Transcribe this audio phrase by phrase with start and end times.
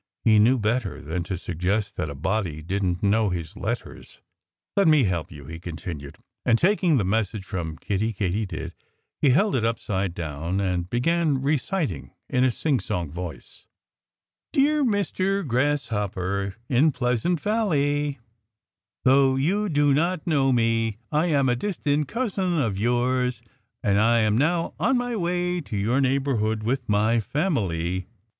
[0.25, 4.19] He knew better than to suggest that a body didn't know his letters!
[4.75, 6.17] "Let me help you!" he continued.
[6.43, 8.73] And taking the message from Kiddie Katydid,
[9.21, 13.67] he held it upside down and began reciting in a sing song voice:
[14.51, 15.45] Dear Mr.
[15.47, 18.17] Grasshopper, in Pleasant Valley
[19.03, 23.43] Though you do not know me, I am a distant cousin of yours;
[23.83, 28.07] and I am now on my way to your neighborhood, with my family.